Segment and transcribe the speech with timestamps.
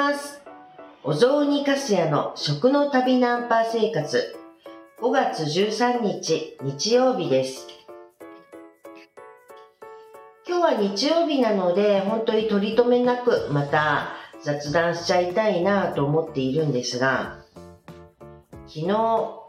[0.00, 0.40] ます。
[1.04, 4.34] お雑煮かすやの食の旅ナンパ生活。
[5.02, 7.66] 5月13日日曜日です。
[10.48, 17.44] 今日は日曜日なので、本当に取り留めなくまた雑談しちゃいたいなと思っているんですが、
[18.66, 19.44] 昨日、ホ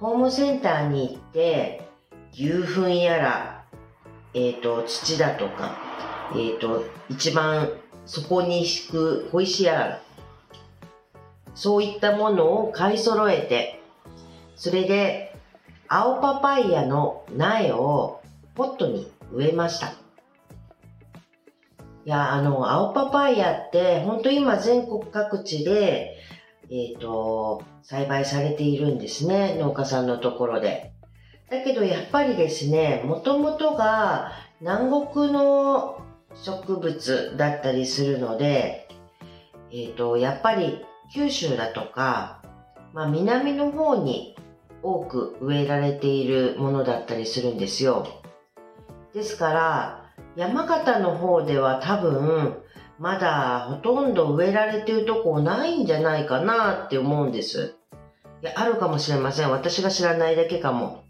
[0.00, 1.88] ームセンターに行って、
[2.34, 3.64] 牛糞やら、
[4.34, 5.78] えっ、と、土だとか、
[6.36, 7.70] えっ、と、一番
[8.06, 10.03] そこに敷く小石やら、
[11.54, 13.80] そういったものを買い揃えて、
[14.56, 15.34] それで、
[15.88, 18.20] 青パパイヤの苗を
[18.54, 19.88] ポットに植えました。
[19.88, 19.92] い
[22.04, 26.16] や、あの、青パパイヤって、本当今全国各地で、
[26.70, 30.92] えっ、と、栽培されているんですね、農家さんのところで。
[31.50, 36.00] だけどやっぱりですね、もともとが南国の
[36.34, 38.88] 植物だったりするので、
[39.72, 40.84] えっ、と、やっぱり
[41.14, 42.42] 九州だとか、
[42.92, 44.34] まあ南の方に
[44.82, 48.08] 多く植えられているものだったりするんですよ。
[49.12, 52.56] ですから、山形の方では多分、
[52.98, 57.76] まだほとんど植えられてるとこないんじゃないかなって思うんです。
[58.42, 59.52] いや、あるかもしれません。
[59.52, 61.04] 私が知らないだけかも。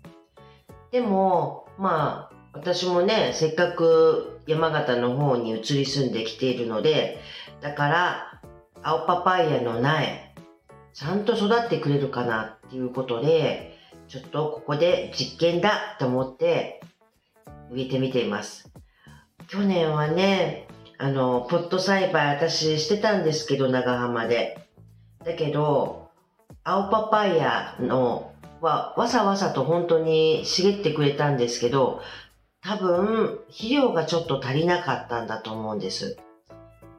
[0.93, 7.21] でも、まあ、私もね、せっかく山形の方に移り住んできているので、
[7.63, 8.34] だから、
[8.87, 10.35] 青パパイヤの苗、
[10.93, 16.83] ちゃんと育ってくれるかなっていうことで、ちょっとここで実験だと思って
[17.71, 18.71] 植えてみています。
[19.49, 20.69] 去年はね、
[20.99, 24.69] あの、ポット栽培私してたんですけど、長浜で。
[25.25, 26.11] だけど、
[26.63, 32.03] 青パパイヤのはわさわさと本当に茂ってくれたんですけど、
[32.63, 36.19] 多分肥料がちょっと足りなかったんだと思うんです。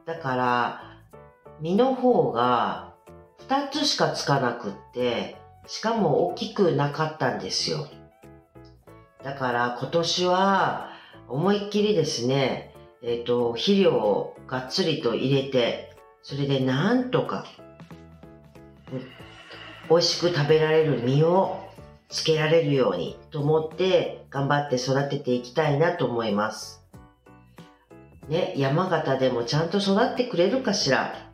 [0.04, 0.85] だから、
[1.60, 2.94] 実の方が
[3.48, 5.36] 2つしかつかなくって、
[5.66, 7.86] しかも大きくなかったんですよ。
[9.22, 10.90] だから今年は
[11.28, 12.72] 思いっきりですね、
[13.02, 17.44] えっ、と、肥料をがっつりと入れて、それでなんとか、
[19.88, 21.64] 美味しく食べられる実を
[22.08, 26.84] つけられるようにと思って頑張って育てていきたいなと思います。
[28.28, 31.25] ね、山形でもちゃんと育ってくれるかしら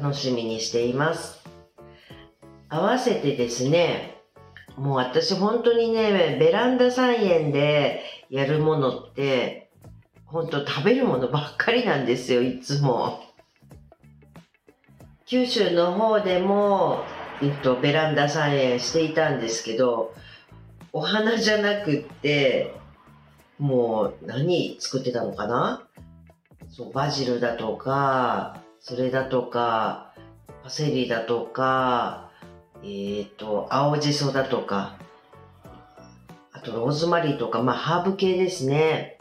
[0.00, 1.42] 楽しみにしています。
[2.68, 4.20] 合わせてですね、
[4.76, 9.70] もう私本当にね、ベランダ菜園でやるものって、
[10.26, 13.20] 本当食べるものばっかりなんですよ、いつも。
[15.26, 17.02] 九州の方でも、
[17.42, 20.14] えっと、ベランダ菜園していたんですけど、
[20.92, 22.74] お花じゃなくって、
[23.58, 25.86] もう何作ってたのかな？
[26.70, 30.14] そう、バジルだとか、それだとか、
[30.64, 32.30] パセリだとか、
[32.82, 34.96] えっ、と、青じそだとか、
[36.52, 39.18] あとローズマリーとか、まあハーブ系ですね。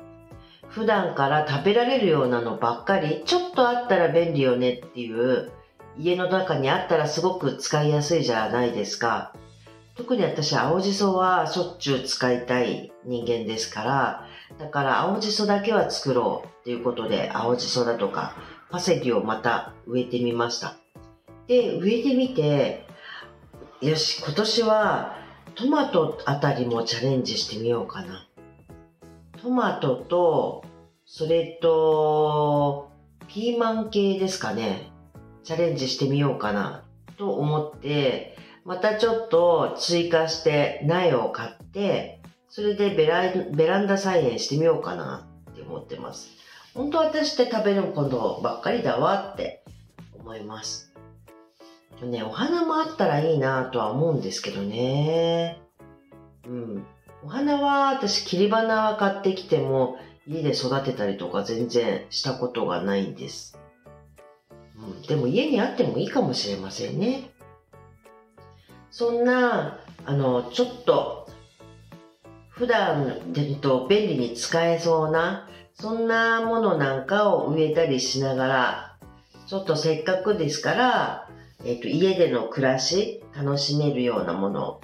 [0.69, 5.51] 普段から食べられるようなのばっかり、ちょっとあったら便利よねっていう、
[5.97, 9.33] 家の中にあったらすごく使いやすいじゃないですか。
[9.97, 14.27] 特に私、青じそはしょっちゅう使いたい人間ですから、
[14.59, 18.33] だから青じそだけは作ろうっていうことで、青じそだとか、
[18.69, 20.75] パセリをまた植えてみました。
[21.47, 22.85] で、植えてみて、
[23.81, 25.17] よし、今年は
[25.55, 28.27] トマトあたりもチャレンジしてみようかな。
[29.41, 30.65] トマトと、
[31.05, 32.91] それと、
[33.27, 34.91] ピーマン系ですかね。
[35.43, 36.83] チャレンジしてみようかな
[37.17, 46.36] と思って、またちょっと追加して苗を買って、それでベラベランダ菜園してみようかなって思ってます。
[46.77, 49.63] 本当私って食べることばっかりだわって
[50.13, 50.93] 思います。
[52.03, 55.59] ね、お花もあったらいいなとは思うんですけどね。
[56.45, 56.85] うん。
[57.23, 59.97] お花は私切り花は買ってきても
[60.27, 63.57] 家で育てたりとか全然したことがないんです。
[64.77, 67.31] うん、でも家にあってもいいかもしれませんね。
[68.91, 71.27] そんな、あの、ちょっと、
[72.49, 75.47] 普段でと便利に使えそうな、
[75.79, 78.97] そんなものなんかを植えたりしながら、
[79.45, 81.29] ちょっとせっかくですから、
[81.63, 84.81] えっ、と、家での暮らし、楽しめるようなもの、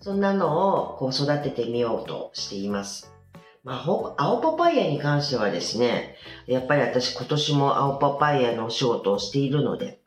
[0.00, 3.14] そんなのをこう育ててみようとしています。
[3.62, 6.16] まあ、ほ青パパイヤに関してはですね、
[6.48, 10.00] やっぱり私今年も青パパイヤのお仕事をしているので、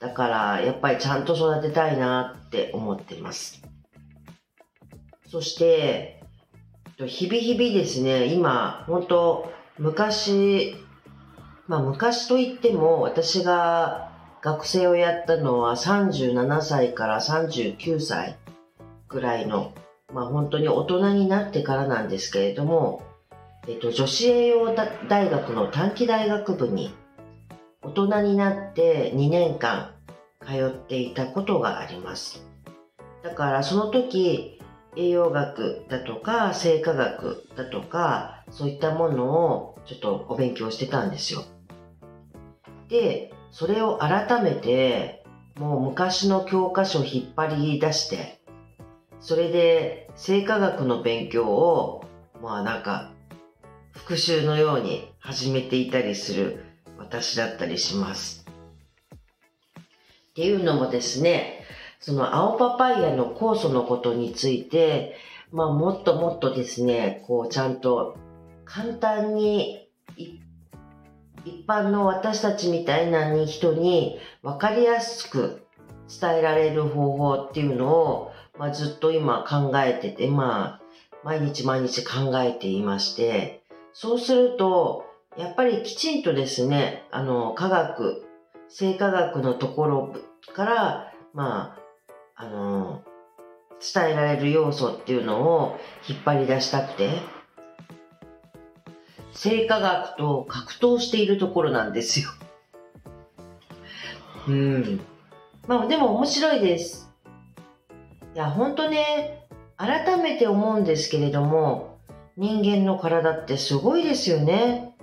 [0.00, 3.60] だからやっぱりちゃんと育てたいなって思ってます。
[5.28, 6.22] そして、
[6.96, 10.76] 日々日々ですね、今、本当昔
[11.66, 14.12] まあ昔といっても私が
[14.42, 18.36] 学生をやったのは37歳から39歳
[19.08, 19.72] ぐらいの、
[20.12, 23.02] まあ本当に大人になってからなんですけれども、
[23.66, 24.74] えっと、女子栄養
[25.08, 26.94] 大学の短期大学部に
[27.82, 29.94] 大人になって2年間
[30.46, 32.46] 通っていたことがあります。
[33.22, 34.53] だからその時
[34.96, 41.44] 栄養学だとか生化学だとかそういったものをちょっとお勉強してたんですよ。
[42.88, 45.24] で、それを改めて
[45.56, 48.40] もう昔の教科書を引っ張り出して
[49.20, 52.04] それで生化学の勉強を
[52.42, 53.12] まあなんか
[53.92, 56.64] 復習のように始めていたりする
[56.98, 58.44] 私だったりします。
[60.30, 61.64] っていうのもですね、
[62.04, 65.16] その青パパイヤの酵素のことについて、
[65.50, 68.18] まあもっともっとですね、こうちゃんと
[68.66, 69.88] 簡単に
[71.46, 75.62] 一般の私たちみたいな人に分かりやすく
[76.20, 80.80] 伝えられる方法っていうのを、まあ、ずっと今考えてて、まあ
[81.22, 83.62] 毎日毎日考えていまして、
[83.94, 85.06] そうすると、
[85.38, 88.26] やっぱりきちんとですね、あの、科学、
[88.68, 90.14] 生化学のところ
[90.52, 91.83] から、まあ、
[92.36, 93.02] あの、
[93.80, 95.78] 伝えられる要素っていうのを
[96.08, 97.10] 引っ張り出したくて、
[99.32, 102.30] 生化学と格闘しているところなんですよ。
[104.48, 105.00] うん。
[105.66, 107.12] まあでも面白いです。
[108.34, 109.46] いや、ほんとね、
[109.76, 111.98] 改めて思うんですけれども、
[112.36, 114.96] 人間の体ってすごいですよね。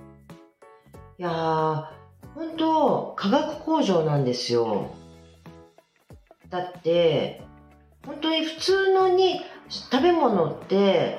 [1.18, 1.84] いやー、
[2.34, 4.90] 本当科学工場なんですよ。
[6.52, 7.42] だって、
[8.04, 9.40] 本当に普通のに
[9.70, 11.18] 食べ物って、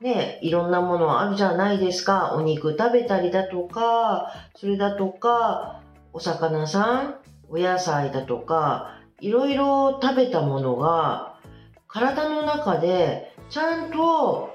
[0.00, 2.34] ね、いろんなものあるじゃないですか。
[2.34, 5.80] お肉食べたりだとか、それだとか、
[6.12, 7.14] お魚さん、
[7.48, 11.36] お野菜だとか、いろいろ食べたものが、
[11.88, 14.54] 体の中でちゃんと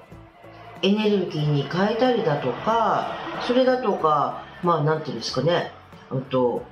[0.83, 5.71] エネルギーに変えたりだとか、それだとか、まあなんていうんですかね、
[6.11, 6.63] うんと、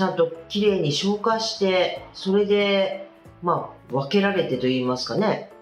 [0.00, 3.06] ちゃんときれいに消化して、それで、
[3.42, 5.52] まあ分けられてと言いますかね、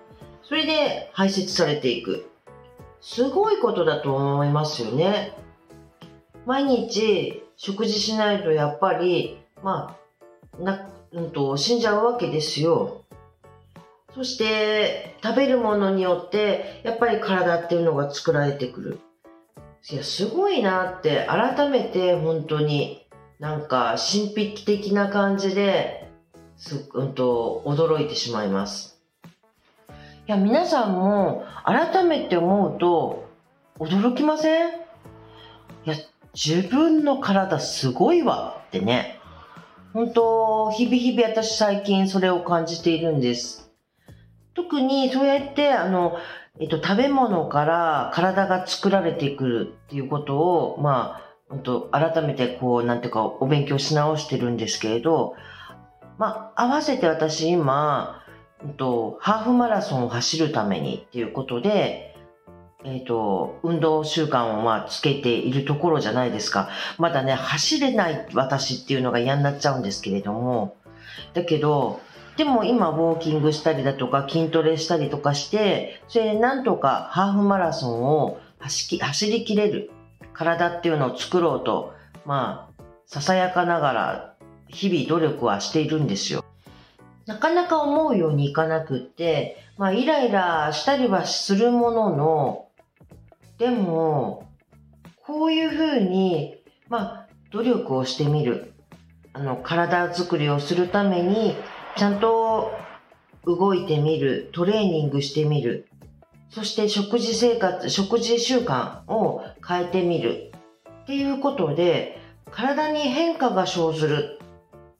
[0.44, 2.30] それで排泄されていく。
[3.00, 5.36] すごいことだと思いますよね。
[6.46, 9.96] 毎日食事しないとやっぱり、ま
[10.56, 13.02] あ、な、うんと、死んじゃうわけですよ。
[14.14, 19.00] そして食べるものによってやっぱり体っていうのが作られてくる。
[19.90, 23.07] いや、すごいなって改めて本当に
[23.38, 26.10] なんか神秘的な感じで、
[26.56, 29.00] すうんと驚いてしまいます。
[30.26, 33.28] いや、皆さんも改めて思うと
[33.78, 34.68] 驚きません？
[34.70, 34.70] い
[35.84, 35.94] や、
[36.34, 39.20] 自分の体すごいわってね。
[39.94, 43.70] 本当、日々日々私最近それを感じているんです。
[44.54, 46.16] 特にそうやってあの、
[46.58, 55.34] えっと、食べ物から体が作られてくるっていうことを、まあ、本当改めてこう、なんていうか、お勉強し直してるんですけれど、
[56.18, 58.22] まあ、合わせて私今、
[58.76, 62.16] と、ハーフマラソンを走るためにっていうことで、
[62.84, 66.68] えっ、と、運動習慣をまあつけているところじゃないですか。
[66.96, 70.76] まだね、走れない私っていうのが嫌になっちゃうんですけれども、
[71.34, 72.00] だけど、
[72.36, 79.90] でも今ウォーキングしたりだとか筋トレしたりとかして、それでなんとかハーフマラソンを走りきれる
[80.38, 84.34] 体っていうのを作ろうと、まあ、ささやかながら
[84.68, 86.44] 日々努力はしているんですよ。
[87.26, 92.68] なかなか思うようにいかなくって、まあ、イライラしたりはするものの、
[93.58, 94.48] でも、
[95.26, 98.72] こういうふうに、まあ、努力をしてみる。
[99.32, 101.56] あの、体づくりをするために、
[101.96, 102.70] ちゃんと
[103.44, 105.87] 動いてみる、トレーニングしてみる、
[106.50, 110.52] そして食事生活、食事習慣を変えてみる
[111.02, 114.38] っていうことで、体に変化が生ずる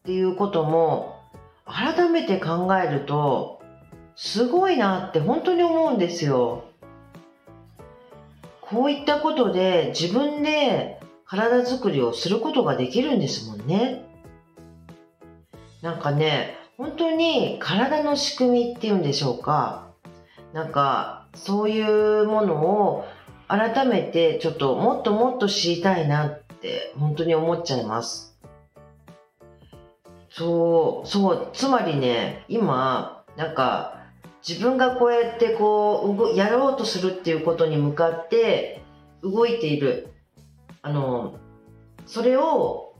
[0.00, 1.18] っていうことも
[1.64, 3.62] 改めて考えると、
[4.14, 6.64] すごいなって本当に思うんですよ。
[8.60, 14.04] こういったことで自分で体づくりをすることができるんですもんね。
[15.80, 19.87] なんかね、本当に体の仕組みっていうんでしょうか。
[20.52, 23.04] なんか、そういうものを
[23.48, 28.38] 改めてちょっともっともっと知りたいなって本当に思っちゃいます。
[30.30, 33.98] そう、そう、つまりね、今、なんか、
[34.46, 38.82] 自分がこうやってこう、やろうとするっていうことに向かって
[39.22, 40.12] 動いている、
[40.82, 41.38] あの、
[42.06, 42.94] それを、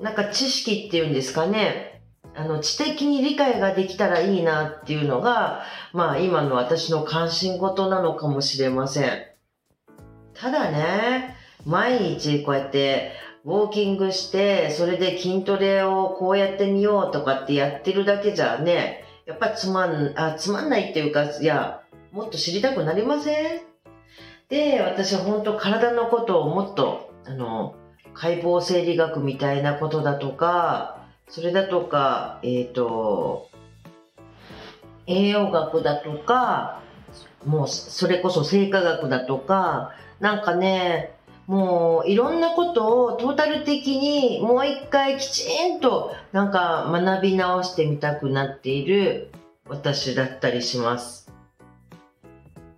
[0.00, 2.01] なんか知識っていうんですかね、
[2.34, 5.62] あの、知的に理解ができたらいいなっていうのが、
[5.92, 9.26] まあ今の私の関心事なのかもしれません。
[10.34, 11.36] ただね、
[11.66, 13.12] 毎日こうやって
[13.44, 23.60] ウォーキングして、それで筋トレをこうやってみようとかってやってるだけじゃね、やっぱつまん、あ、つまんないっていうか、いや、もっと知りたくなりません？
[24.48, 27.74] で、私は本当体のことをもっと、あの、
[28.14, 33.48] 解剖生理学みたいなことだとか、それだとか、えっ、ー、と、
[35.06, 36.82] 栄養学だとか、
[37.44, 41.14] もうそれこそ生化学だとか、なんかね、
[41.46, 49.32] もういろんなことをトータル的にもう一回きちんとなんか学び直してみたくなっている
[49.68, 51.30] 私だったりします。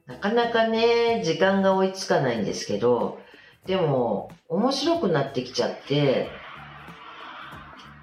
[0.07, 3.19] なかなかね、時間が追いつかないんですけど、
[3.67, 6.29] でも面白くなってきちゃって、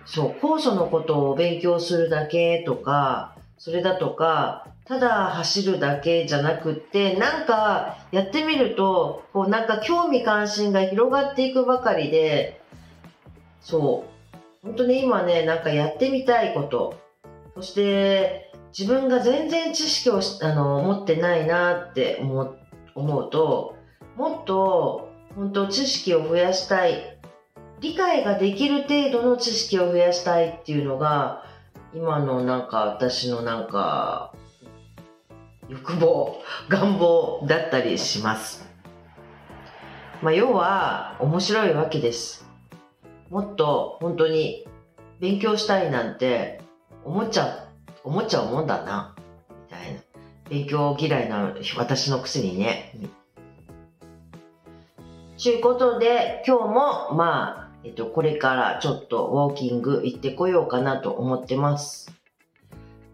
[0.06, 12.62] そう、酵素のことを勉強するだけとか、それだとか、ただ走るだけじゃなくって、なんかやってみると、こうなんか興味関心が広がっていくばかりで、
[13.62, 17.00] そう、本当に今ね、なんかやってみたいこと、
[17.56, 22.20] そして自分が全然知識をあの持ってないなって
[22.96, 23.76] 思うと、
[24.16, 27.11] もっと本当知識を増やしたい、
[27.82, 31.44] 理解ができる程度の知識を増やしたいっていうのが、
[31.96, 34.34] 今のなんか私のなんか
[35.68, 36.38] 欲望、
[36.70, 38.70] 願望だったりします。
[40.22, 42.48] まあ、要は面白いわけです。
[43.32, 44.68] もっと本当に
[45.20, 46.62] 勉強したいなんて
[47.04, 47.68] 思っちゃ
[48.06, 49.16] う、思っちゃうもんだな、
[49.50, 50.02] みたいな。
[50.52, 52.94] 勉強嫌いな私のくせにね。
[55.38, 62.12] ちゅうことで、今日も、まあ、えっと、これからちょっとウォーキング行ってこようかなと思ってます。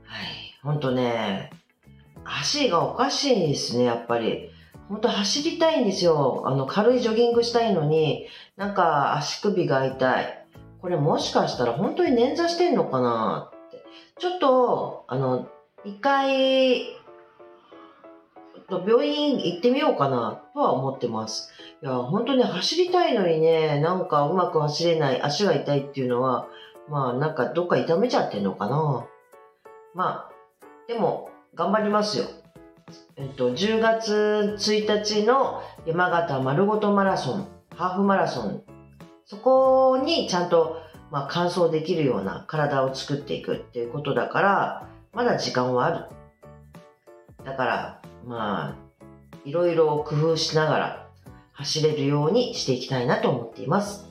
[0.04, 0.60] はい。
[0.62, 1.52] ほんとね、
[2.26, 4.50] 足がおかしいですね、やっぱり。
[4.90, 6.44] 本当走りたいんですよ。
[6.46, 10.48] あの、軽いジョギングしたいのに、なんか足首が痛い。
[10.82, 13.84] これもしかしたら本当に捻挫してんのかなって。
[14.20, 15.48] ちょっと、あの、
[15.86, 16.97] 一回、
[18.70, 21.50] と病院行ってみようかなとは思ってます。
[21.82, 26.48] いや、本当に走りたいのにね、なんかうまく走れない、足が痛いっていうのは、
[26.90, 29.06] まあなんかどっか痛めちゃってんのかな。
[29.94, 30.32] まあ、
[30.88, 32.26] でも、頑張りますよ。
[33.16, 38.64] えっと、10月1日の山形丸ごとマラソン、ハーフマラソン、
[39.26, 40.78] そこにちゃんと、
[41.12, 46.06] まあ、完走できるような体を作っていくっていうことだから、まだ時間はある。
[47.44, 48.76] だから、まあ、
[49.46, 51.10] いろいろ工夫しながら
[51.54, 54.06] 走れるようにしていきたいなと思っています。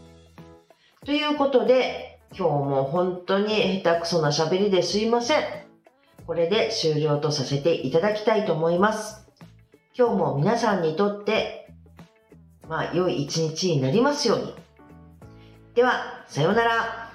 [1.05, 5.43] ということで、今日も本当に下手くそな喋りですいません。
[6.27, 9.29] これで終了とさせていただきたいと思います。
[9.97, 11.71] 今日も皆さんにとって、
[12.69, 14.55] まあ、良い一日になりますように。
[15.75, 17.06] では、さようなら。